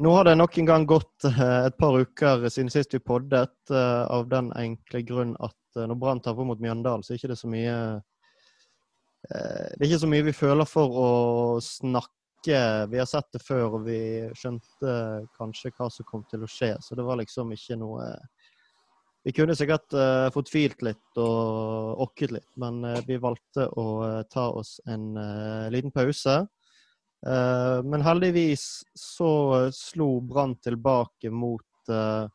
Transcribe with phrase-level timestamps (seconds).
[0.00, 3.52] Nå har det nok en gang gått et par uker siden sist vi poddet,
[4.08, 7.50] av den enkle grunn at når Brann taper mot Mjøndalen, så er det ikke så
[7.52, 7.74] mye
[9.28, 11.10] Det er ikke så mye vi føler for å
[11.60, 12.62] snakke.
[12.88, 13.98] Vi har sett det før, og vi
[14.40, 14.94] skjønte
[15.36, 16.70] kanskje hva som kom til å skje.
[16.80, 18.06] Så det var liksom ikke noe
[19.20, 19.92] Vi kunne sikkert
[20.32, 23.84] fått filt litt og okket litt, men vi valgte å
[24.32, 25.12] ta oss en
[25.68, 26.38] liten pause.
[27.26, 29.32] Uh, men heldigvis så
[29.76, 32.28] slo Brann tilbake mot uh,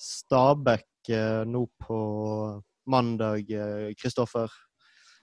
[0.00, 0.90] Stabæk
[1.46, 1.96] nå på
[2.88, 3.50] mandag,
[4.00, 4.48] Kristoffer.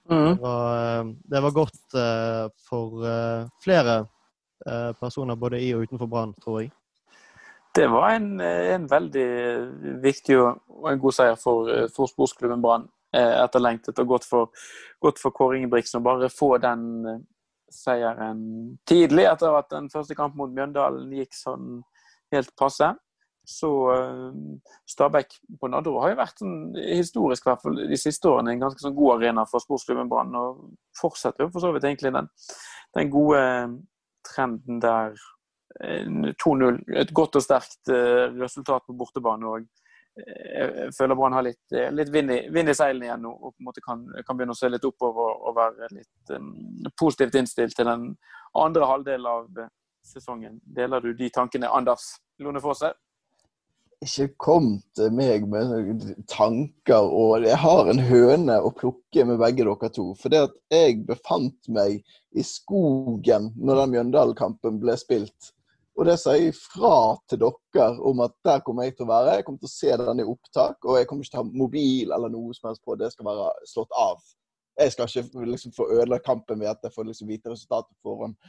[0.09, 0.37] Mm.
[0.37, 1.95] Det, det, var godt
[2.69, 3.01] for
[3.63, 3.95] flere
[5.01, 6.69] personer både i og utenfor Brann, tror jeg.
[7.73, 9.27] Det var en, en, veldig
[10.05, 12.85] viktig og en god seier for, for sportsklubben Brann.
[13.09, 14.53] Etterlengtet og godt for,
[15.01, 17.25] godt for Kåre Ingebrigtsen å bare få den
[17.71, 18.41] seieren
[18.89, 21.79] tidlig, etter at den første kampen mot Mjøndalen gikk sånn
[22.35, 22.91] helt passe.
[23.47, 24.31] Så uh,
[24.89, 28.83] Stabæk på Nadderud har jo vært sånn, historisk hvert fall de siste årene en ganske
[28.83, 30.35] sånn god arena for sportsklubben Brann.
[30.37, 30.67] Og
[30.99, 32.29] fortsetter jo for så vidt egentlig den,
[32.97, 33.43] den gode
[34.27, 35.15] trenden der.
[35.81, 36.81] 2-0.
[36.99, 39.47] Et godt og sterkt uh, resultat på bortebane.
[39.47, 39.63] og
[40.15, 43.53] jeg føler Brann har litt, eh, litt vind, i, vind, i, seilene igjen nå og
[43.53, 46.49] på en måte kan, kan, begynne å se litt oppover og være litt um,
[46.99, 48.09] positivt innstilt til den
[48.59, 49.61] andre halvdelen av
[50.03, 50.59] sesongen.
[50.65, 52.91] Deler du de tankene, Anders Lone Fosse?
[54.01, 59.67] Ikke kom til meg med tanker, og jeg har en høne å plukke med begge
[59.67, 60.07] dere to.
[60.17, 62.01] For det at jeg befant meg
[62.33, 65.53] i skogen når den Mjøndalen-kampen ble spilt
[65.99, 66.95] og det sier jeg fra
[67.29, 69.35] til dere om at der kommer jeg til å være.
[69.37, 71.61] Jeg kommer til å se den i opptak, og jeg kommer ikke til å ha
[71.63, 72.95] mobil eller noe som helst på.
[72.95, 74.23] Det skal være slått av.
[74.79, 78.15] Jeg skal ikke liksom få ødelagt kampen ved at jeg får liksom vite resultatet på
[78.15, 78.39] forhånd.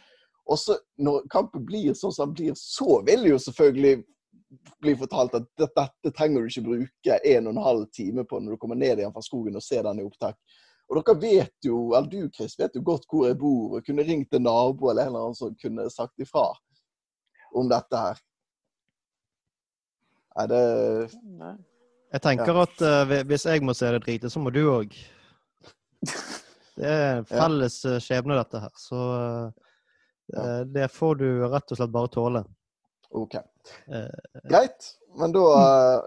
[0.51, 4.01] Og så når kampen blir sånn som den blir, så vil jo selvfølgelig
[4.83, 8.39] bli fortalt at dette, dette trenger du ikke bruke en og en halv time på
[8.39, 10.39] når du kommer ned igjen fra skogen og ser den i opptak.
[10.91, 14.05] Og dere vet jo, eller du Chris, vet jo godt hvor jeg bor, og kunne
[14.07, 16.51] ringt en nabo eller en eller annen som kunne sagt ifra
[17.55, 18.23] om dette her.
[20.37, 20.63] Nei, det
[21.41, 21.57] Nei.
[22.13, 22.65] Jeg tenker ja.
[22.67, 24.97] at uh, hvis jeg må se det drite, så må du òg.
[26.73, 27.91] Det er en felles ja.
[27.93, 28.71] Eh, skjebne, dette her.
[28.81, 32.41] Så uh, det får du rett og slett bare tåle.
[33.13, 33.37] OK.
[33.93, 34.09] Uh,
[34.49, 34.89] Greit.
[35.21, 35.43] Men da,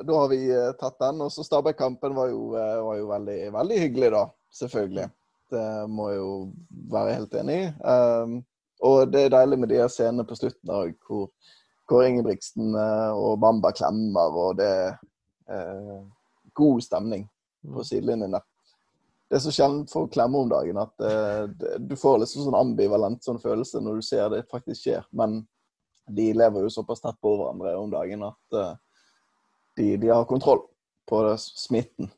[0.01, 0.39] da, har vi
[0.81, 1.21] tatt den.
[1.21, 4.23] Og så Stabæk-kampen var, var, jo veldig, veldig hyggelig, da.
[4.57, 5.05] Selvfølgelig.
[5.53, 6.33] Det må jeg jo
[6.97, 7.69] være helt enig i.
[7.85, 8.39] Um,
[8.83, 11.29] og det er deilig med de scenene på slutten òg, hvor,
[11.87, 14.97] hvor Ingebrigtsen eh, og Bamba klemmer, og det er
[15.49, 16.03] eh,
[16.57, 17.25] god stemning
[17.63, 17.87] på mm.
[17.87, 18.41] sidelinjene.
[19.25, 22.59] Det er så sjelden folk klemmer om dagen at eh, det, du får liksom sånn
[22.59, 25.07] ambivalent sånn følelse når du ser det faktisk skjer.
[25.15, 25.41] Men
[26.05, 28.57] de lever jo såpass tett på hverandre om dagen at
[29.75, 30.61] de, de, har kontroll
[31.09, 32.11] på det, smitten.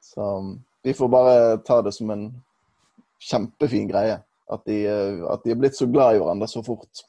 [0.00, 0.24] Så
[0.80, 2.30] vi får bare ta det som en
[3.20, 4.16] kjempefin greie.
[4.50, 7.04] At de, eh, at de er blitt så glad i hverandre så fort.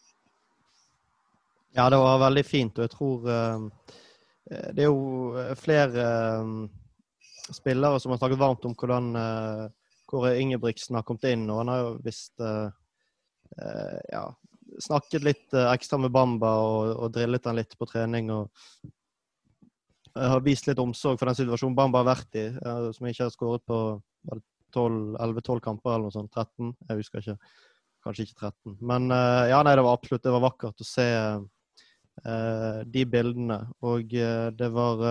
[1.76, 3.92] Ja, det var veldig fint, og jeg tror uh,
[4.76, 6.06] det er jo flere
[7.56, 9.14] spillere som har snakket varmt om hvordan
[10.12, 12.44] Kåre Ingebrigtsen har kommet inn, og han har jo visst
[14.12, 14.26] ja,
[14.84, 18.34] snakket litt ekstra med Bamba og, og drillet han litt på trening.
[18.36, 18.52] og
[20.16, 22.48] har vist litt omsorg for den situasjonen Bamba har vært i,
[22.96, 23.80] som ikke har skåret på
[24.78, 26.32] 11-12 kamper eller noe sånt.
[26.34, 26.72] 13?
[26.90, 27.38] Jeg husker ikke.
[28.06, 28.78] Kanskje ikke 13.
[28.82, 33.60] Men uh, ja, nei, det var absolutt det var vakkert å se uh, de bildene.
[33.86, 35.04] Og uh, det var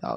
[0.00, 0.12] ja,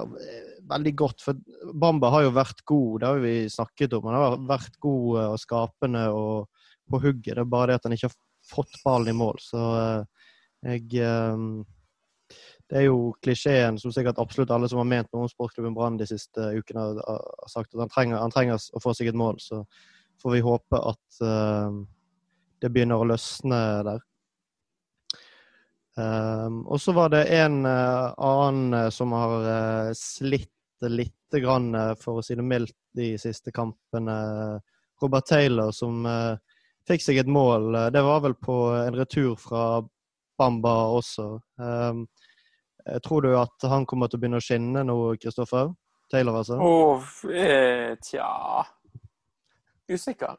[0.74, 1.24] veldig godt.
[1.24, 4.10] For Bamba har jo vært god, det har vi snakket om.
[4.10, 7.34] Han har vært god og skapende og på hugget.
[7.34, 9.40] Det er bare det at han ikke har fått ballen i mål.
[9.40, 9.60] Så
[10.64, 10.88] jeg
[12.70, 15.98] det er jo klisjeen som sikkert absolutt alle som har ment noe om sportsklubben Brann
[16.00, 19.36] de siste ukene, har sagt at han trenger, han trenger, å få seg et mål.
[19.42, 19.60] Så
[20.22, 21.76] får vi håpe at uh,
[22.64, 23.60] det begynner å løsne
[23.90, 24.00] der.
[25.94, 30.50] Um, og så var det en uh, annen som har uh, slitt
[30.88, 31.70] litt grann,
[32.00, 34.14] for å si det mildt, de siste kampene.
[35.02, 36.04] Robert Taylor, som
[36.86, 37.72] fikk seg et mål.
[37.94, 39.80] Det var vel på en retur fra
[40.38, 41.26] Bamba også.
[41.58, 42.13] Um, Eh,
[43.04, 45.72] tror du at han kommer til å begynne å skinne nå, Kristoffer?
[46.12, 46.58] Taylor, altså?
[46.60, 48.64] Oh, eh, tja
[49.88, 50.36] Usikker.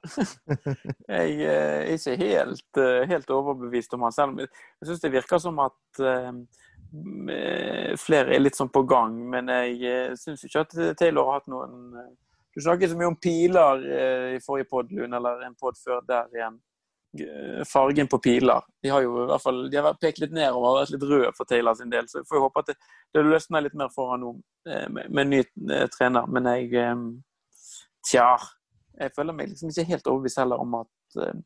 [1.08, 4.40] jeg er ikke helt, eh, helt, overbevist om han selv.
[4.42, 6.06] Jeg syns det virker som at
[8.00, 11.92] flere er litt sånn på gang, men jeg syns ikke at Taylor har hatt noen
[12.56, 13.84] Du snakket så mye om piler
[14.38, 16.58] i forrige pod, eller en pod før der igjen.
[17.70, 18.66] Fargen på piler.
[18.84, 21.32] De har jo i hvert fall de har pekt litt nedover og vært litt røde
[21.38, 22.10] for Taylor sin del.
[22.10, 22.76] Så jeg får håpe at det,
[23.16, 24.36] det løsner litt mer for han nå
[24.70, 26.30] eh, med, med ny eh, trener.
[26.32, 27.08] Men jeg eh,
[28.06, 28.30] Tja.
[29.00, 31.40] Jeg føler meg liksom ikke helt overbevist heller om at eh,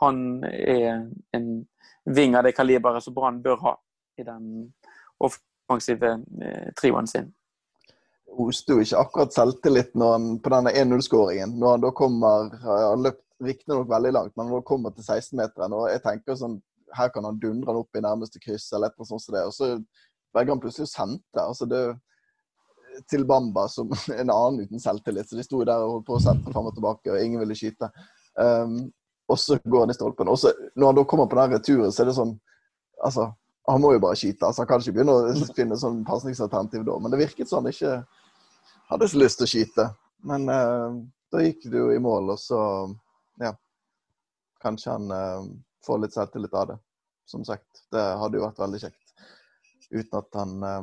[0.00, 1.48] han er en
[2.08, 3.74] ving av det kaliberet som Brann bør ha
[4.20, 4.70] i den
[5.20, 7.32] offensive eh, trioen sin
[8.38, 11.56] oste jo ikke akkurat selvtillit når han, på denne 1-0-skåringen.
[11.58, 15.74] Når han da kommer Han løpt riktignok veldig langt, men når han kommer til 16-meteren
[15.76, 16.60] og jeg tenker sånn
[16.90, 19.44] Her kan han dundre han opp i nærmeste kryss, eller noe sånt som det.
[19.46, 19.66] Og så
[20.34, 21.42] velger han plutselig å sende.
[21.44, 21.82] Altså det
[23.10, 25.28] til Bamba som en annen uten selvtillit.
[25.28, 27.56] Så de sto der og holdt på å sette fram og tilbake, og ingen ville
[27.58, 27.90] skyte.
[28.34, 28.88] Um,
[29.30, 30.30] og så går han i stolpen.
[30.30, 32.38] Og så når han da kommer på den returen, så er det sånn
[33.00, 33.30] Altså,
[33.64, 34.44] han må jo bare skyte.
[34.44, 36.98] altså Han kan ikke begynne å finne sånn pasningsalternativ da.
[37.00, 37.94] Men det virket han ikke
[38.90, 39.86] hadde så lyst til å skyte.
[40.28, 40.98] Men uh,
[41.32, 42.60] da gikk det jo i mål, og så.
[44.62, 45.44] Kanskje han uh,
[45.86, 46.78] får litt selvtillit av det.
[47.30, 47.84] Som sagt.
[47.92, 49.14] Det hadde jo vært veldig kjekt.
[49.90, 50.82] Uten at han uh,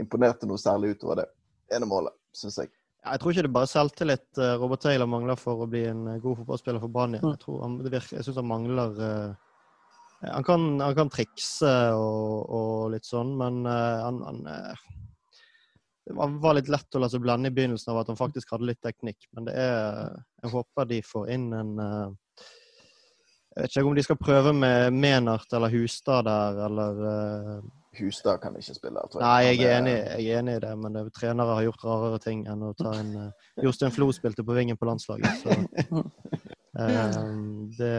[0.00, 1.28] imponerte noe særlig utover det
[1.76, 2.72] ene målet, syns jeg.
[3.06, 6.40] Jeg tror ikke det er bare selvtillit Robert Taylor mangler for å bli en god
[6.40, 7.36] fotballspiller for Brann igjen.
[7.36, 8.96] Jeg, han, jeg syns han mangler
[10.26, 14.40] han kan, han kan, trikse og, og, litt sånn, men han, han
[16.06, 18.68] det var litt lett å la seg blende i begynnelsen av at han faktisk hadde
[18.68, 19.26] litt teknikk.
[19.34, 20.14] Men det er
[20.44, 22.12] Jeg håper de får inn en eh,
[23.56, 27.62] Jeg vet ikke om de skal prøve med Menart eller Hustad der, eller uh,
[27.96, 29.24] Hustad kan ikke spille, tror jeg.
[29.24, 32.18] Nei, jeg er, enig, jeg er enig i det, men det, trenere har gjort rarere
[32.20, 35.56] ting enn å ta en uh, Jostein Flo spilte på vingen på landslaget, så
[36.76, 37.16] uh,
[37.80, 37.96] det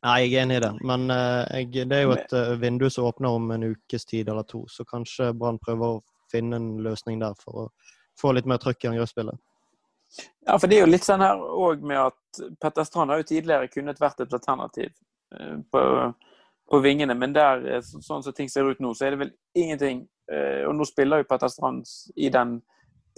[0.00, 0.70] Nei, jeg er enig i det.
[0.88, 4.62] Men jeg, det er jo et vindu som åpner om en ukes tid eller to,
[4.72, 5.98] så kanskje Brann prøver å
[6.32, 7.68] finne en løsning der for å
[8.16, 9.36] få litt mer trøkk i angrepsspillet.
[10.46, 13.28] Ja, for det er jo litt sånn her òg med at Petter Strand har jo
[13.28, 14.90] tidligere kunnet vært et alternativ
[15.36, 15.82] eh, på,
[16.70, 19.34] på vingene, men der, eh, sånn som ting ser ut nå, så er det vel
[19.58, 20.02] ingenting
[20.32, 21.86] eh, Og nå spiller jo Petter Strand
[22.16, 22.58] i den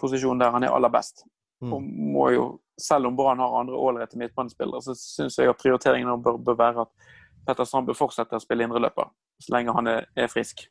[0.00, 1.24] posisjonen der han er aller best.
[1.62, 1.72] Mm.
[1.72, 2.46] Og må jo,
[2.80, 6.86] selv om Brann har andre ålreite midtbanespillere, så syns jeg at prioriteringen bør, bør, være
[6.86, 7.10] at
[7.46, 9.12] Petter Strand bør fortsette å spille indreløper
[9.42, 10.64] så lenge han er, er frisk.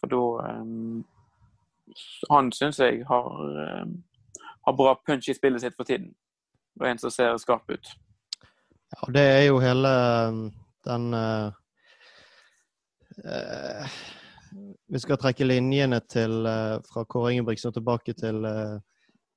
[0.00, 0.22] For da
[0.60, 1.04] um,
[2.30, 3.84] han syns jeg har, uh,
[4.64, 6.12] har, bra punch i spillet sitt for tiden.
[6.80, 7.92] Og en som ser skarp ut.
[8.94, 10.40] Ja, det er jo hele eh,
[10.86, 11.52] den uh,
[14.88, 16.46] Vi skal trekke linjene til,
[16.86, 18.42] fra Kåre Ingebrigtsen tilbake til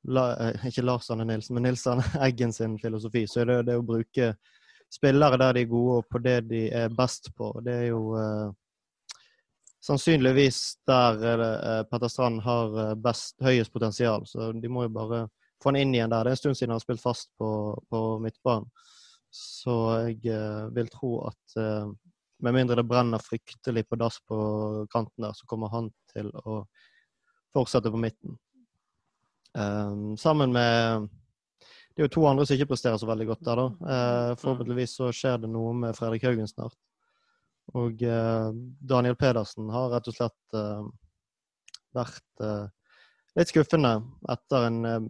[0.07, 0.23] La,
[0.67, 3.25] ikke Lars Arne Nilsen, men Nils Arne Eggen sin filosofi.
[3.27, 4.33] Så er det det å bruke
[4.93, 7.51] spillere der de er gode, og på det de er best på.
[7.65, 8.03] Det er jo
[9.83, 14.25] sannsynligvis der eh, Petter Strand har eh, best, høyest potensial.
[14.27, 15.27] Så de må jo bare
[15.63, 16.25] få han inn igjen der.
[16.25, 17.49] Det er en stund siden han har spilt fast på,
[17.89, 18.69] på midtbanen.
[19.33, 19.75] Så
[20.07, 21.89] jeg eh, vil tro at eh,
[22.45, 24.37] med mindre det brenner fryktelig på dass på
[24.93, 26.63] kanten der, så kommer han til å
[27.55, 28.37] fortsette på midten.
[29.57, 31.07] Um, sammen med
[31.95, 33.67] Det er jo to andre som ikke presterer så veldig godt der, da.
[33.81, 36.77] Uh, forhåpentligvis så skjer det noe med Fredrik Haugen snart.
[37.75, 38.49] Og eh,
[38.79, 40.85] Daniel Pedersen har rett og slett eh,
[41.97, 42.67] vært eh,
[43.37, 43.91] litt skuffende
[44.31, 45.07] etter en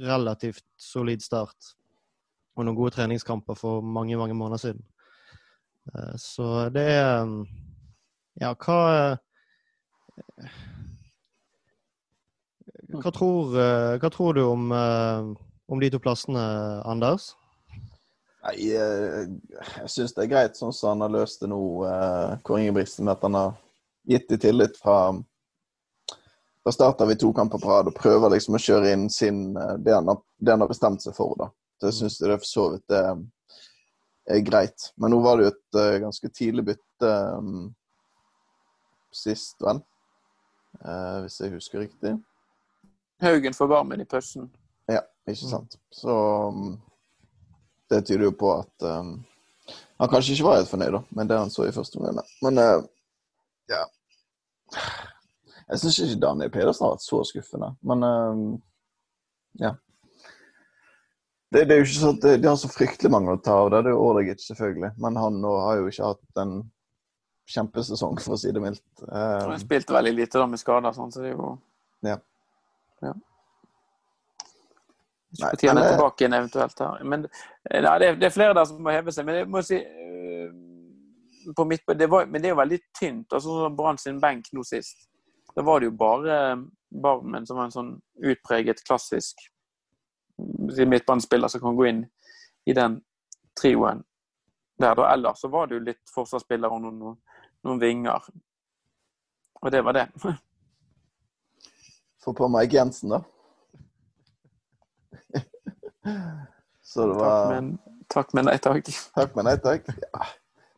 [0.00, 1.74] relativt solid start
[2.56, 4.86] og noen gode treningskamper for mange, mange måneder siden.
[6.20, 7.28] Så det er
[8.40, 9.18] Ja, hva
[12.90, 13.52] hva tror,
[14.00, 16.40] hva tror du om, om de to plassene,
[16.88, 17.34] Anders?
[18.40, 19.26] Nei, eh,
[19.82, 23.04] jeg syns det er greit sånn som han har løst det nå, eh, Kåre Ingebrigtsen,
[23.04, 23.58] med at han har
[24.08, 25.02] gitt i tillit fra,
[26.64, 29.76] Da starter vi to kamper på rad og prøver liksom å kjøre inn sin, eh,
[29.80, 31.32] det, han har, det han har bestemt seg for.
[31.38, 31.48] da.
[31.80, 33.04] Så jeg syns det for så vidt det
[34.36, 34.90] er greit.
[34.96, 37.70] Men nå var det jo et uh, ganske tidlig bytte um,
[39.12, 39.80] sist, vel?
[40.84, 42.12] Uh, hvis jeg husker riktig.
[43.24, 44.50] Haugen får varmen i pausen.
[44.88, 45.80] Ja, ikke sant.
[45.92, 46.12] Så
[46.52, 46.76] um,
[47.90, 49.12] det tyder jo på at um,
[50.00, 52.24] han kanskje ikke var helt fornøyd da, med det han så i første omgang.
[52.44, 52.80] Men uh,
[53.70, 53.84] ja
[55.70, 58.42] Jeg syns ikke Daniel Pedersen har vært så skuffende, men uh,
[59.60, 59.74] ja.
[61.50, 63.72] Det, det, er jo ikke sånn at de har så fryktelig mange å ta av.
[63.72, 64.92] Det er jo Orlegic, selvfølgelig.
[65.02, 66.52] Men han nå har jo ikke hatt en
[67.50, 68.84] kjempesesong, for å si det mildt.
[69.02, 71.56] Um, han spilte veldig lite da med skader, sånn, så det er jo
[72.06, 72.16] ja.
[73.02, 73.14] ja.
[75.38, 77.04] Nei, Tjene men, tilbake igjen eventuelt her.
[77.06, 79.28] Men eh, nei, det, er, det, er, flere der som må heve seg.
[79.28, 83.32] Men jeg må si uh, på midt, det var, Men det er jo veldig tynt.
[83.32, 85.06] altså sånn Brann sin benk nå sist.
[85.54, 86.36] Da var det jo bare
[86.90, 87.94] Barmen som var en sånn
[88.26, 89.38] utpreget klassisk
[90.40, 92.04] midtbanespiller som kan gå inn
[92.66, 92.98] i den
[93.60, 94.02] trioen
[94.80, 94.94] der.
[94.98, 95.12] da.
[95.12, 97.18] Ellers så var det jo litt forsvarsspillere og noen,
[97.66, 98.26] noen vinger.
[99.60, 100.06] Og det var det.
[102.24, 103.22] Få på Mike Jensen, da.
[106.82, 107.72] Så det Takk, var men,
[108.08, 108.88] takk, men nei takk.
[109.14, 109.90] Takk, men nei takk.
[110.10, 110.28] Ja.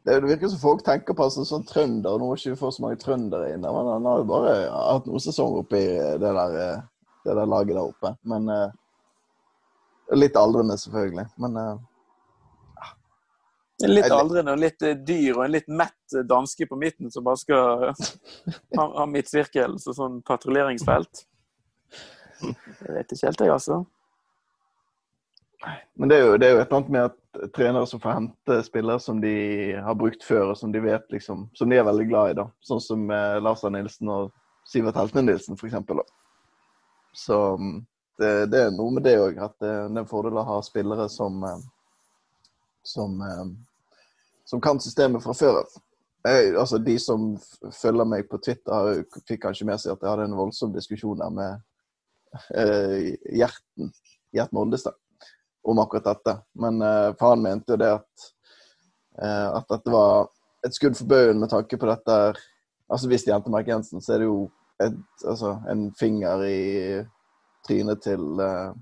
[0.03, 2.17] Det det virker som folk tenker på en sånn trønder.
[2.19, 3.63] Nå må ikke vi få så mange trøndere inn.
[3.63, 6.81] Men han har jo bare hatt noen sesonger oppe i det der, eh,
[7.23, 8.11] det der laget der oppe.
[8.27, 8.67] Men uh,
[10.19, 11.25] Litt aldrende, selvfølgelig.
[11.41, 11.79] Men uh,
[13.87, 17.87] litt aldrende og litt dyr og en litt mett danske på midten som bare skal
[18.79, 21.25] ha, ha midtsirkel, så sånn patruljeringsfelt.
[22.43, 23.85] Jeg vet ikke helt, jeg, altså.
[25.95, 28.17] Men det er, jo, det er jo et eller annet med at trenere som får
[28.17, 29.35] hente spillere som de
[29.79, 32.39] har brukt før, og som de vet liksom, som de er veldig glad i.
[32.41, 32.49] da.
[32.67, 34.33] Sånn som eh, Lars Arne Nilsen og
[34.69, 36.03] Sivert Heltene Nilsen, f.eks.
[37.23, 37.79] Så mm,
[38.19, 40.59] det, det er noe med det òg, at det, det er en fordel å ha
[40.67, 41.63] spillere som eh,
[42.83, 43.47] som, eh,
[44.45, 45.67] som kan systemet fra før av.
[46.59, 47.33] Altså, de som
[47.83, 51.33] følger meg på Twitter, fikk kanskje med seg at jeg hadde en voldsom diskusjon der
[51.35, 51.57] med
[52.55, 53.09] eh,
[53.41, 53.91] Gjerten,
[54.33, 54.95] Gjert Oldestad
[55.65, 56.37] om akkurat dette.
[56.59, 58.29] Men faren for mente jo det at,
[59.23, 60.29] eh, at dette var
[60.67, 62.19] et skudd for baugen med tanke på dette.
[62.93, 64.51] Altså Hvis de henter Mark Jensen, så er det jo
[64.83, 66.63] et, altså, en finger i
[67.67, 68.75] trynet til uh,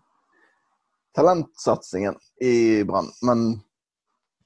[1.16, 3.10] talentsatsingen i Brann.
[3.22, 3.60] Men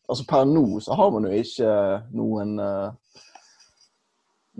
[0.08, 1.70] altså per nå så har man jo ikke
[2.18, 2.90] noen uh,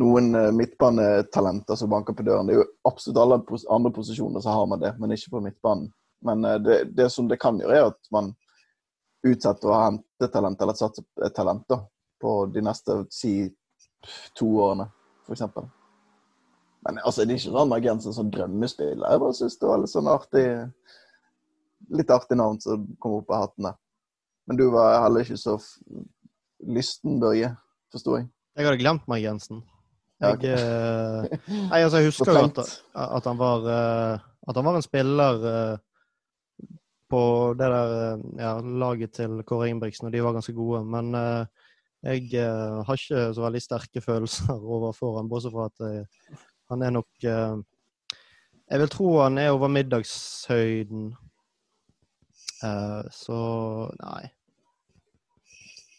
[0.00, 2.46] noen eh, midtbanetalenter som banker på døren.
[2.46, 3.38] Det er jo absolutt alle
[3.70, 5.92] andre posisjoner så har man det, men ikke på midtbanen.
[6.24, 8.32] Men eh, det, det som det kan gjøre, er at man
[9.24, 11.80] utsetter å hente talent, eller satse et talent da,
[12.20, 13.34] på de neste si
[14.36, 14.88] to årene,
[15.24, 15.46] f.eks.
[16.84, 19.06] Men altså, det er ikke sånn med Jensen som drømmespiller.
[19.08, 20.48] Jeg bare syns det var litt sånn artig
[21.92, 23.74] Litt artig navn som kom opp av hatten der.
[24.48, 25.58] Men du var heller ikke så
[26.64, 27.50] lysten, Børje,
[27.92, 28.24] forsto jeg.
[28.56, 29.58] Jeg hadde glemt meg Jensen.
[30.22, 30.54] Ja, okay.
[30.54, 32.60] eh, nei, altså, jeg husker jo at,
[33.04, 35.44] at, han var, eh, at han var en spiller
[37.14, 37.20] på
[37.58, 38.54] det der eh, ja,
[38.84, 40.82] laget til Kåre Ingebrigtsen, og de var ganske gode.
[40.90, 41.68] Men eh,
[42.04, 46.42] jeg eh, har ikke så veldig sterke følelser overfor han, bortsett fra at eh,
[46.72, 47.56] han er nok eh,
[48.70, 51.10] Jeg vil tro han er over middagshøyden.
[52.64, 53.40] Eh, så
[54.00, 54.22] nei.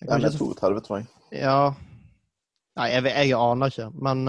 [0.01, 1.11] Jeg kan er ikke så 32, tror jeg.
[1.41, 1.59] ja.
[2.75, 4.25] Nei, jeg, jeg aner ikke, men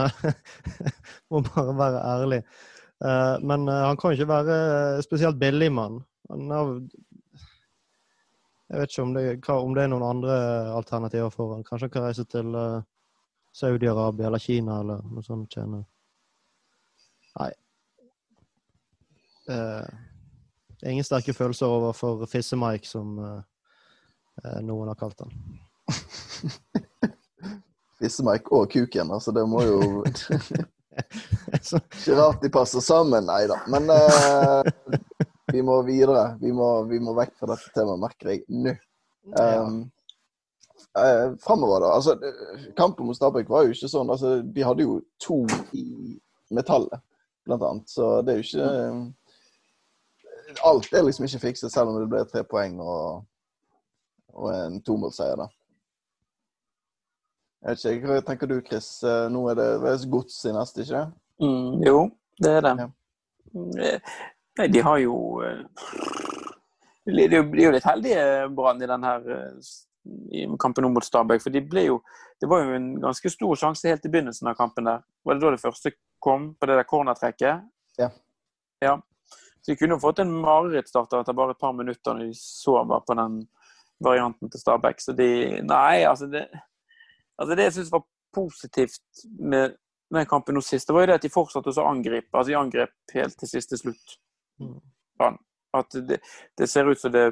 [1.35, 2.43] må bare være ærlig.
[3.05, 5.99] Uh, men uh, han kan ikke være spesielt billig mann.
[6.29, 6.89] Han
[8.69, 10.37] Jeg vet ikke om det, om det er noen andre
[10.75, 11.67] alternativer for han.
[11.67, 12.81] Kanskje han kan reise til eh,
[13.55, 15.55] Saudi-Arabia eller Kina eller noe sånt.
[15.55, 15.85] Tjene.
[17.39, 17.53] Nei.
[19.49, 19.87] Eh,
[20.77, 23.43] det er ingen sterke følelser overfor Fisse-Mike, som eh,
[24.45, 25.33] eh, noen har kalt han.
[28.01, 30.05] Fisse-Mike og kuken, altså det må jo
[30.97, 33.61] Ikke rart de passer sammen, nei da.
[33.73, 34.63] Men eh,
[35.53, 36.37] vi må videre.
[36.41, 38.75] Vi må, vi må vekk fra dette temaet, merker jeg nå.
[39.37, 39.79] Um,
[40.99, 41.93] uh, Framover, da.
[41.97, 44.11] Altså, eh, kampen mot Stabæk var jo ikke sånn.
[44.11, 45.43] Altså, de hadde jo to
[45.77, 45.85] i
[46.55, 47.03] metallet,
[47.47, 47.91] blant annet.
[47.91, 49.07] Så det er jo ikke um,
[50.65, 53.25] Alt er liksom ikke fikset, selv om det ble tre poeng og,
[54.39, 55.49] og en tomålsseier, da.
[57.67, 58.89] Jeg vet ikke, Hva tenker du, Chris?
[59.03, 61.07] Eh, Nå er det gods i neste, ikke det?
[61.43, 61.99] Mm, jo,
[62.39, 62.75] det er det.
[62.79, 63.99] Ja.
[64.57, 65.61] Eh, Nei, de har jo eh,
[67.05, 69.75] De er jo, litt heldige, Brann, i den her eh,
[70.33, 71.43] i kampen mot Stabæk.
[71.43, 72.01] For de ble jo
[72.41, 75.05] Det var jo en ganske stor sjanse helt i begynnelsen av kampen der.
[75.25, 77.65] Var det da det første kom, på det der cornertrekket?
[77.99, 78.11] Ja.
[78.85, 78.99] ja.
[79.61, 83.01] Så de kunne jo fått en marerittstarter etter bare et par minutter når de sover
[83.07, 83.41] på den
[84.05, 85.01] varianten til Stabæk.
[85.01, 85.31] Så de
[85.65, 86.47] Nei, altså det
[87.37, 89.75] Altså Det jeg syns var positivt med
[90.15, 92.31] den kampen nå sist, det var jo det at de fortsatte å angripe.
[92.33, 94.17] Altså De angrep helt til siste slutt.
[94.61, 95.39] Mm.
[95.77, 96.21] At det,
[96.59, 97.31] det ser ut som det,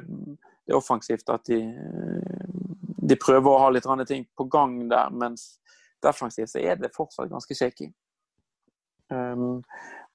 [0.65, 1.59] det er offensivt at de,
[3.09, 5.55] de prøver å ha litt ting på gang der, mens
[6.03, 7.91] defensivt så er det fortsatt ganske shaky.
[9.09, 9.61] Um,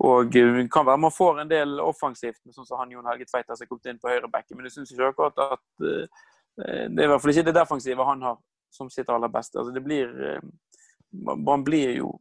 [0.03, 3.55] og det kan være man får en del offensivt, sånn som han Jon Helge Tveita
[3.55, 6.25] som er kommet inn på høyrebacken, men jeg syns ikke akkurat at uh,
[6.59, 8.41] det er i hvert fall ikke det defensive han har
[8.75, 9.59] som sitt aller beste.
[9.59, 10.43] Altså det blir uh,
[11.11, 12.13] Man blir jo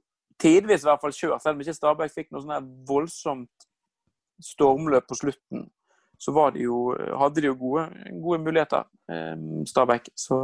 [0.42, 3.69] tidvis i hvert fall kjørt, selv om ikke Stabæk fikk noe sånn voldsomt
[4.44, 5.68] stormløp på slutten.
[6.20, 7.86] Så var de jo, hadde de jo gode,
[8.24, 9.36] gode muligheter, eh,
[9.68, 10.10] Stabæk.
[10.20, 10.40] Så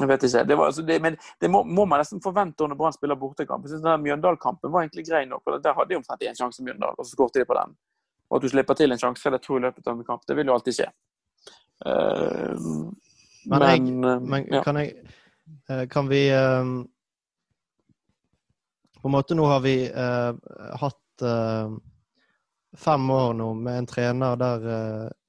[0.00, 0.44] jeg vet ikke.
[0.44, 3.64] Det var, altså, det, men det må, må man nesten forvente når Brann spiller bortekamp.
[3.64, 5.42] Jeg synes Mjøndalen-kampen var egentlig grei nok.
[5.46, 7.76] og Der hadde de omtrent én sjanse, Mjøndalen, og så skåret de på den.
[8.30, 10.36] Og at du slipper til en sjanse eller to i løpet av en kamp, det
[10.36, 10.88] vil jo alltid skje.
[11.86, 12.90] Uh,
[13.46, 13.80] men, jeg,
[14.26, 14.62] men ja.
[14.64, 14.94] kan jeg
[15.92, 16.22] Kan vi
[19.06, 21.22] På en måte nå har vi hatt
[22.74, 24.64] fem år nå med en trener der,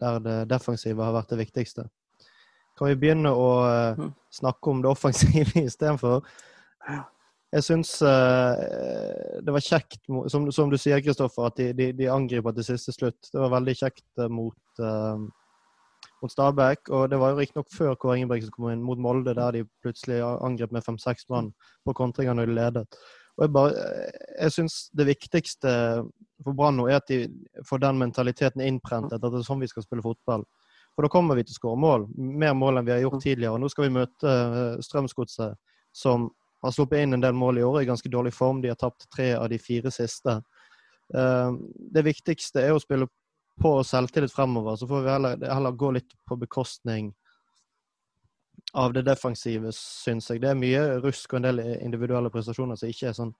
[0.01, 1.85] der, det defensive har vært det viktigste.
[2.73, 4.01] Kan vi begynne å uh,
[4.33, 6.25] snakke om det offensive istedenfor?
[7.53, 10.01] Jeg syns det var kjekt,
[10.33, 13.29] som, som du sier, Kristoffer, at de, de, de, angriper til siste slutt.
[13.29, 14.81] Det var veldig kjekt mot,
[16.23, 16.89] mot Stabæk.
[16.89, 20.19] Og det var jo riktignok før Kåre Ingebrigtsen kom inn, mot Molde, der de plutselig
[20.25, 21.53] angrep med fem-seks mann
[21.85, 22.99] på kontringer når de ledet.
[23.37, 23.87] Og Jeg, bare,
[24.41, 25.71] jeg syns det viktigste
[26.43, 27.27] for Brann nå er at de
[27.65, 30.45] får den mentaliteten innprentet, at det er sånn vi skal spille fotball.
[30.97, 32.07] For da kommer vi til å skåre mål.
[32.17, 33.53] Mer mål enn vi har gjort tidligere.
[33.53, 35.59] Og nå skal vi møte eh, Strømsgodset,
[35.93, 36.31] som
[36.65, 38.63] har sluppet inn en del mål i år, i ganske dårlig form.
[38.63, 40.39] De har tapt tre av de fire siste.
[41.13, 41.51] Eh,
[41.93, 43.05] det viktigste er å spille
[43.61, 44.81] på selvtillit fremover.
[44.81, 47.13] Så får vi heller, heller gå litt på bekostning
[48.77, 50.41] av det defensive, syns jeg.
[50.43, 53.33] Det er mye rusk og en del individuelle prestasjoner som ikke er sånn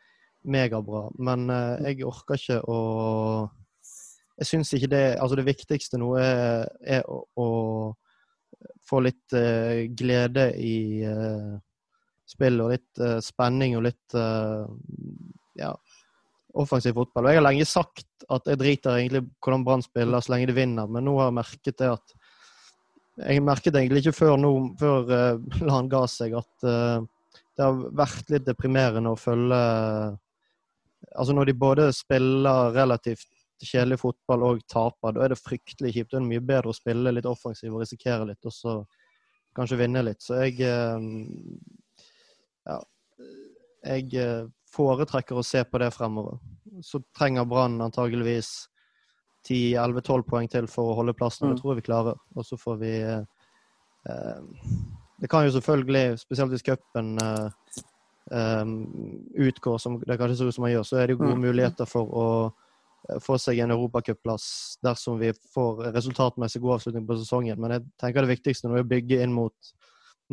[0.50, 1.08] megabra.
[1.20, 2.79] Men eh, jeg orker ikke å
[4.38, 7.48] jeg syns ikke det Altså, det viktigste nå er, er å, å,
[8.88, 11.58] få litt uh, glede i uh,
[12.27, 14.15] spill og litt uh, spenning og litt
[15.58, 15.72] ja,
[16.58, 17.27] offensiv fotball.
[17.27, 20.56] Og Jeg har lenge sagt at jeg driter egentlig hvordan Brann spiller så lenge de
[20.58, 22.16] vinner, men nå har jeg merket det at
[23.17, 25.09] Jeg merket egentlig ikke før nå, før
[25.39, 29.57] uh, han ga seg, at det har vært litt deprimerende å følge
[31.17, 33.25] Altså når de både spiller relativt
[33.63, 36.12] kjedelig fotball og taper, da er det fryktelig kjipt.
[36.12, 38.75] Det er mye bedre å spille litt offensiv og risikere litt, og så
[39.57, 40.21] kanskje vinne litt.
[40.21, 41.01] Så jeg uh,
[42.67, 42.81] Ja.
[43.88, 46.39] Jeg eh, foretrekker å se på det fremover.
[46.83, 48.67] Så trenger Brann antageligvis
[49.50, 51.48] 10-11-12 poeng til for å holde plassen.
[51.48, 51.62] Det mm.
[51.62, 52.22] tror jeg vi klarer.
[52.36, 54.38] Og så får vi eh,
[55.18, 57.50] Det kan jo selvfølgelig, spesielt hvis cupen eh,
[59.48, 61.46] utgår som det kanskje ser ut som man gjør, så er det gode mm.
[61.48, 62.27] muligheter for å
[63.10, 67.60] Eh, få seg en europacupplass dersom vi får resultatmessig god avslutning på sesongen.
[67.62, 69.74] Men jeg tenker det viktigste nå er å bygge inn mot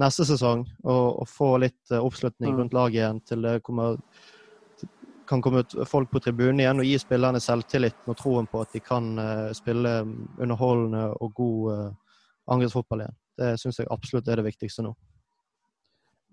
[0.00, 2.56] neste sesong og, og få litt uh, oppslutning mm.
[2.60, 4.00] rundt laget igjen til det kommer,
[5.26, 8.74] kan komme ut folk på tribunen igjen og gi spillerne selvtilliten og troen på at
[8.74, 9.96] de kan uh, spille
[10.38, 12.20] underholdende og god uh,
[12.54, 13.18] angrepsfotball igjen.
[13.38, 14.94] Det syns jeg absolutt er det viktigste nå.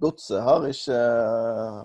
[0.01, 0.99] Godset har ikke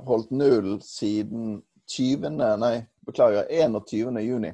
[0.08, 1.58] holdt null siden
[1.92, 2.30] 20.
[2.60, 4.20] Nei, beklager, 21.
[4.24, 4.52] juni.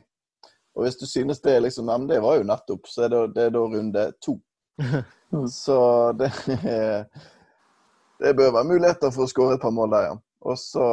[0.75, 3.45] Og hvis du synes det liksom Men det var jo nettopp, så er det, det
[3.45, 4.39] er da runde to.
[5.63, 5.79] så
[6.19, 6.33] det
[8.23, 10.19] Det bør være muligheter for å skåre et par mål der, ja.
[10.47, 10.85] Og så,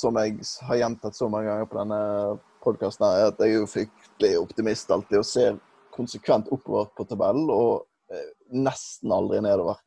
[0.00, 2.00] som jeg har gjentatt så mange ganger på denne
[2.64, 5.58] podkasten, er at jeg er jo fryktelig optimist alltid og ser
[5.94, 9.80] konsekvent oppover på tabellen og eh, nesten aldri nedover.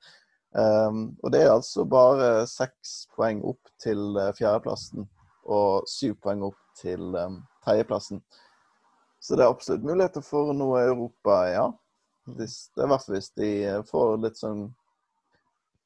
[0.54, 5.08] Um, og det er altså bare seks poeng opp til uh, fjerdeplassen
[5.50, 8.22] og syv poeng opp til um, tredjeplassen.
[9.24, 11.66] Så det er absolutt muligheter for noe Europa, ja.
[12.38, 13.50] Hvis, det er i hvert fall hvis de
[13.90, 14.62] får litt sånn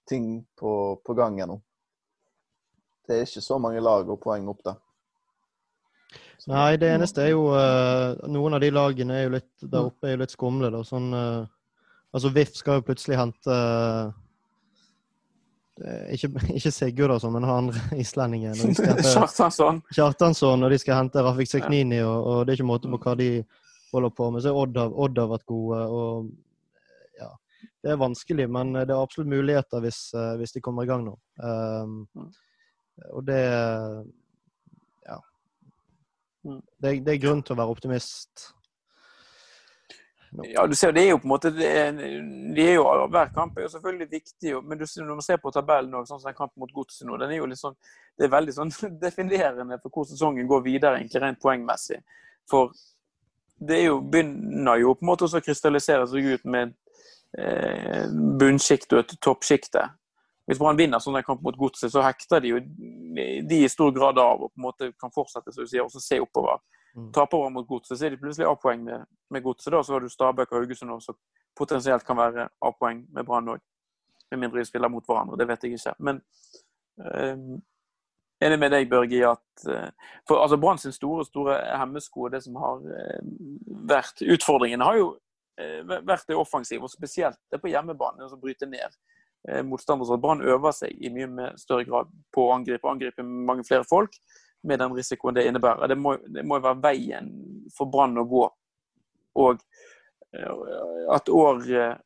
[0.10, 0.28] ting
[0.60, 0.72] på,
[1.06, 1.58] på gang nå.
[3.08, 4.76] Det er ikke så mange lag og poeng opp der.
[6.38, 6.52] Så.
[6.52, 10.08] Nei, det eneste er jo uh, Noen av de lagene er jo litt, der oppe
[10.08, 10.70] er jo litt skumle.
[10.74, 11.44] da, sånn, uh,
[12.14, 14.14] altså VIF skal jo plutselig hente uh,
[16.14, 18.56] ikke, ikke Sigurd, men han andre islendingen.
[18.78, 19.82] Kjartansson.
[19.94, 23.18] Kjartansson, og de skal hente Rafik Seknini, og, og, det er ikke måte på hva
[23.20, 23.32] de
[23.94, 24.44] holder på med.
[24.44, 25.84] Så har Odd, Odd har vært gode.
[25.88, 27.32] og ja,
[27.82, 31.16] Det er vanskelig, men det er absolutt muligheter hvis, hvis de kommer i gang nå.
[31.42, 32.04] Um,
[33.12, 33.42] og det
[35.08, 35.18] Ja.
[36.44, 36.62] Mm.
[36.82, 38.52] Det, det er grunn til å være optimist
[40.44, 41.92] ja, du ser, det er jo på en måte det er,
[42.56, 45.52] de er jo, Hver kamp er jo selvfølgelig viktig, men du, når man ser på
[45.56, 47.78] tabellen nå, sånn som den kampen mot Godset nå, den er jo litt sånn,
[48.18, 48.74] det er veldig sånn
[49.06, 52.02] definerende for hvor sesongen går videre, egentlig rent poengmessig.
[52.52, 52.76] For
[53.58, 56.76] det er jo, begynner jo på en måte å krystallisere seg ut med
[57.40, 59.88] eh, bunnsjikt og et toppsjikte.
[60.48, 62.60] Hvis Brann vinner sånn en kamp mot Godset, så hekter de jo
[63.50, 65.92] de i stor grad av og på en måte kan fortsette så du sier, og
[65.92, 66.62] så se oppover.
[66.96, 67.10] Mm.
[67.14, 69.76] Taper man mot Godset, så er de plutselig A-poeng med, med Godset.
[69.76, 71.18] Så har du Stabæk og Haugesund som
[71.58, 73.60] potensielt kan være A-poeng med Brann òg.
[74.32, 75.94] Med mindre de spiller mot hverandre, det vet jeg ikke.
[76.00, 76.24] Men
[77.04, 77.60] øh,
[78.48, 79.92] enig med deg, Børge, i at øh,
[80.28, 83.22] For altså Brann sin store store hemmesko det som har øh,
[83.92, 85.16] vært utfordringen, har jo
[85.88, 88.94] vært det offensive, og spesielt det på hjemmebane, som bryter ned
[89.68, 90.10] motstandere.
[90.10, 93.88] Så Brann øver seg i mye med større grad på å angripe, angripe mange flere
[93.88, 94.18] folk
[94.68, 95.88] med den risikoen det innebærer.
[95.88, 97.30] Det må, det må være veien
[97.78, 98.48] for Brann å gå.
[99.38, 99.62] Og
[101.14, 101.62] at år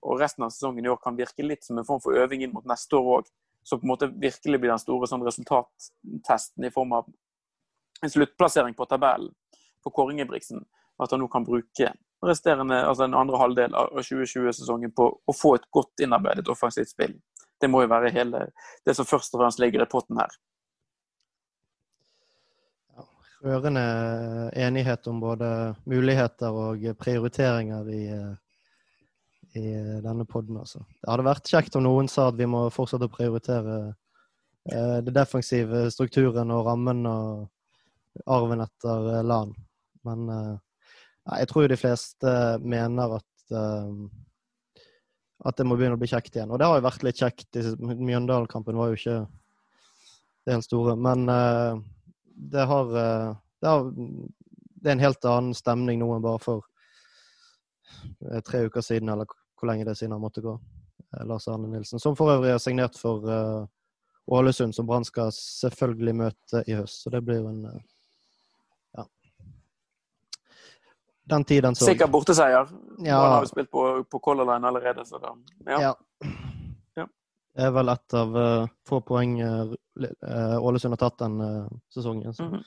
[0.05, 2.53] og resten av sesongen i år kan virke litt som en form for øving inn
[2.53, 3.31] mot neste år òg.
[3.63, 7.09] Som på en måte virkelig blir den store sånn, resultattesten i form av
[8.01, 9.33] en sluttplassering på tabellen
[9.83, 10.63] for Kåre Ingebrigtsen.
[11.01, 11.91] At han nå kan bruke
[12.25, 17.15] resterende, altså den andre halvdel av 2020-sesongen på å få et godt innarbeidet offensivt spill.
[17.61, 18.47] Det må jo være hele
[18.87, 20.33] det som først og fremst ligger i potten her.
[23.41, 23.83] Rørende
[24.53, 25.47] enighet om både
[25.89, 28.03] muligheter og prioriteringer i,
[29.57, 29.65] i
[30.03, 30.59] denne poden.
[30.61, 30.83] Altså.
[31.01, 33.77] Det hadde vært kjekt om noen sa at vi må fortsette å prioritere
[34.69, 39.55] eh, det defensive strukturen og rammen og arven etter eh, LAN.
[40.05, 40.53] Men eh,
[41.39, 42.31] jeg tror de fleste
[42.65, 43.89] mener at uh,
[45.45, 46.51] at det må begynne å bli kjekt igjen.
[46.53, 47.57] Og det har jo vært litt kjekt.
[47.81, 49.15] Mjøndalen-kampen var jo ikke
[50.45, 50.93] det helt store.
[51.01, 51.79] Men uh,
[52.53, 56.67] det, har, uh, det, har, det er en helt annen stemning nå enn bare for
[58.47, 59.27] tre uker siden, eller
[59.59, 60.53] hvor lenge det er siden han måtte gå.
[61.27, 61.99] Lars Arne Nilsen.
[61.99, 63.25] Som for øvrig er signert for
[64.31, 67.01] Ålesund, som Brann skal selvfølgelig møte i høst.
[67.03, 67.65] Så det blir jo en
[71.31, 72.69] den tiden så Sikker borteseier.
[72.99, 73.17] Ja.
[73.17, 75.33] Han har jo spilt på, på Color Line allerede, så da
[75.71, 75.79] ja.
[75.81, 75.95] ja.
[77.55, 79.73] Det er vel ett av uh, få poeng uh,
[80.61, 82.33] Ålesund har tatt den uh, sesongen.
[82.33, 82.43] Så.
[82.43, 82.63] Mm -hmm.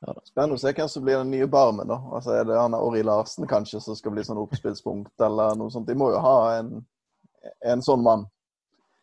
[0.00, 1.88] ja, Spennende å se hvem som blir den nye Barmen.
[1.88, 2.02] da.
[2.12, 5.86] Altså, Er det han Ori Larsen kanskje som skal bli sånn oppspillspunkt, eller noe sånt?
[5.86, 6.86] De må jo ha en,
[7.64, 8.26] en sånn mann.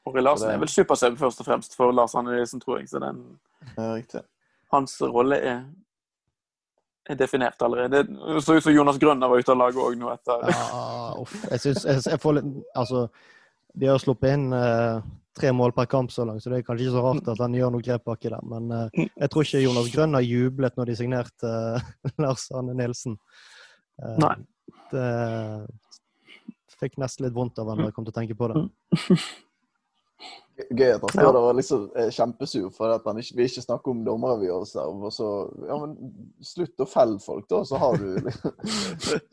[0.05, 0.53] Ori Larsen det...
[0.53, 2.89] er vel supersub først og fremst for Lars Arne Nilsen, tror jeg.
[2.89, 3.39] Så den,
[3.77, 4.21] riktig.
[4.71, 5.63] Hans rolle er
[7.09, 8.03] er definert allerede.
[8.07, 10.65] Det så ut som Jonas Grønner var ute av laget òg nå etter ja,
[11.21, 11.37] uff.
[11.51, 13.07] Jeg synes, jeg, jeg får litt Altså,
[13.77, 16.87] de har sluppet inn eh, tre mål per kamp så langt, så det er kanskje
[16.87, 18.45] ikke så rart at han gjør noe grep baki der.
[18.49, 21.89] Men eh, jeg tror ikke Jonas Grønner jublet når de signerte eh,
[22.23, 23.17] Lars Arne Nilsen.
[24.01, 24.35] Eh, Nei.
[24.91, 25.07] Det
[26.77, 28.65] fikk nesten litt vondt av han da jeg kom til å tenke på det.
[30.57, 33.61] Gøy at han står der og liksom er kjempesur for at han ikke vi ikke
[33.61, 34.87] snakker om dommeravgjørelser.
[34.89, 35.27] Og så
[35.67, 38.55] Ja, men slutt å felle folk, da, så har du liksom,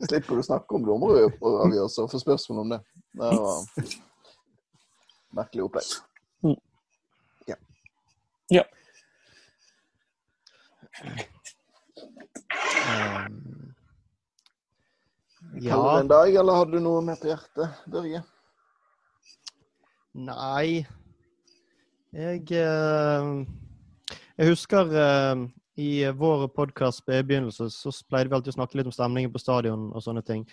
[0.05, 2.81] Slipper du å snakke om dommeravgjørelser og få spørsmål om det.
[3.17, 3.95] Det var
[5.35, 5.95] merkelig opplegg.
[6.45, 6.59] Mm.
[7.49, 7.57] Ja.
[8.53, 8.65] ja.
[12.85, 13.73] Um,
[15.57, 15.99] ja.
[15.99, 18.21] en dag, eller hadde du noe mer på hjertet, Børge?
[20.15, 20.85] Nei,
[22.15, 23.29] jeg, eh,
[24.39, 25.45] jeg husker eh,
[25.81, 29.41] i vår podkast i begynnelsen så pleide vi alltid å snakke litt om stemningen på
[29.43, 30.45] stadion og sånne ting.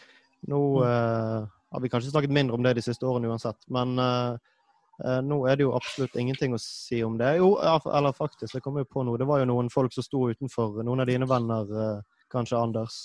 [0.51, 0.83] Nå mm.
[0.83, 5.57] uh, har vi kanskje snakket mindre om det de siste årene uansett, men nå er
[5.57, 7.37] det jo absolutt ingenting å si om det.
[7.39, 9.19] Jo, eller faktisk, jeg kom jo på noe.
[9.19, 10.83] Det var jo noen folk som sto utenfor.
[10.83, 11.71] Noen av dine venner,
[12.35, 12.99] kanskje Anders,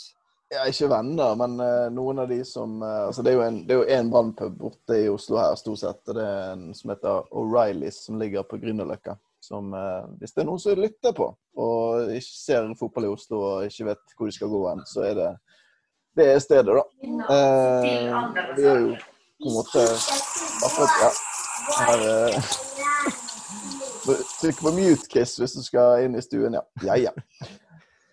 [0.50, 3.58] ja, ikke venner, men uh, noen av de som uh, altså Det er jo en,
[3.84, 6.02] er brannpub borte i Oslo her, stort sett.
[6.08, 9.18] og Det er en som heter O'Reillys, som ligger på Grünerløkka.
[9.44, 11.28] Som uh, Hvis det er noen som lytter på,
[11.60, 15.06] og ikke ser fotball i Oslo og ikke vet hvor de skal gå hen, så
[15.10, 15.30] er det
[16.18, 16.84] det er stedet, da.
[18.58, 19.84] vi er jo på en måte
[20.66, 21.10] akkurat Ja.
[21.78, 22.00] Her
[24.40, 26.64] Trykk på mute, Chris, hvis du skal inn i stuen, ja.
[26.88, 27.12] Ja, ja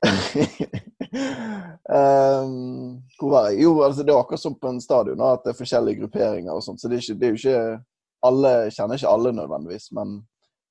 [1.14, 3.02] um?
[3.58, 6.64] Jo, altså, det er akkurat som på en stadion, at det er forskjellige grupperinger og
[6.64, 6.80] sånt.
[6.80, 7.82] Så det er, ikke, det er jo ikke
[8.24, 10.16] alle kjenner ikke alle nødvendigvis, men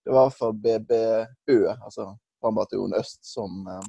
[0.03, 2.09] det var i hvert fall BBØ, altså
[2.41, 3.85] Brannbataljonen Øst, som, eh,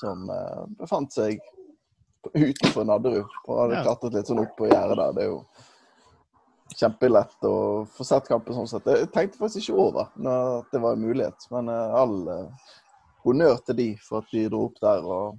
[0.00, 1.40] som uh, befant seg
[2.34, 3.38] utenfor Nadderud.
[3.46, 5.14] Og hadde klatret litt sånn opp på gjerdet der.
[5.16, 5.38] Det er jo
[6.78, 7.54] kjempelett å
[7.94, 8.90] få sett kampen sånn sett.
[8.92, 12.68] Jeg tenkte faktisk ikke over når det var en mulighet, men uh, all uh,
[13.28, 15.38] honnør til de for at de dro opp der og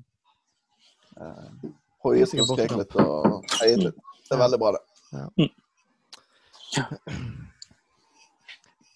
[1.20, 1.70] eh,
[2.30, 4.00] seg og skrek litt og heiet litt.
[4.30, 4.84] Det er veldig bra, det.
[5.12, 5.26] Ja.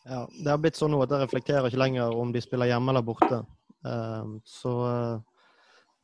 [0.05, 0.21] ja.
[0.29, 3.05] Det har blitt sånn nå at jeg reflekterer ikke lenger om de spiller hjemme eller
[3.05, 3.41] borte.
[3.83, 5.15] Um, så uh,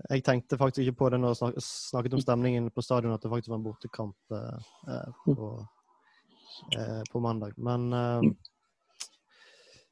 [0.09, 3.31] jeg tenkte faktisk ikke på det når jeg snakket om stemningen på stadion, at det
[3.31, 5.51] faktisk var en bortekamp uh, på,
[6.73, 7.53] uh, på, mandag.
[7.55, 7.93] Men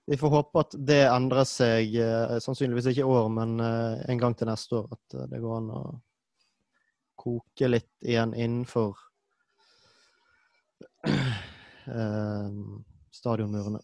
[0.09, 4.21] vi får håpe at det endrer seg, eh, sannsynligvis ikke i år, men eh, en
[4.21, 4.87] gang til neste år.
[4.95, 5.81] At eh, det går an å
[7.19, 8.95] koke litt igjen innenfor
[13.17, 13.79] stadionmurene.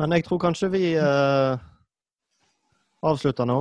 [0.00, 0.84] Men jeg tror kanskje vi
[3.04, 3.58] avslutter nå.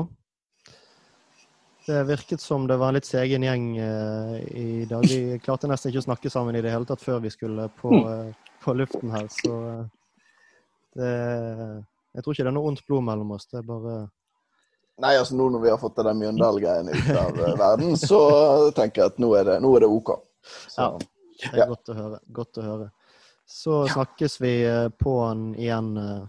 [1.87, 5.03] Det virket som det var en litt segen gjeng i dag.
[5.07, 7.91] Vi klarte nesten ikke å snakke sammen i det hele tatt før vi skulle på,
[8.63, 9.53] på luften her, så
[10.97, 11.11] det,
[12.17, 13.45] jeg tror ikke det er noe ondt blod mellom oss.
[13.51, 13.97] Det er bare
[14.97, 18.21] Nei, altså nå når vi har fått den Mjøndalen-greien ut av eh, verden, så
[18.73, 20.15] tenker jeg at nå er det, nå er det OK.
[20.65, 20.87] Så, Ja.
[21.37, 21.67] Det er Ja.
[21.69, 22.17] godt å høre.
[22.33, 22.87] Godt å høre.
[23.45, 26.23] Så snakkes vi eh, på'n igjen eh,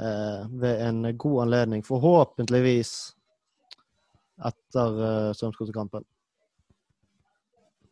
[0.00, 2.94] eh, ved en god anledning, forhåpentligvis
[4.48, 6.06] etter eh, Strømsgodset-kampen.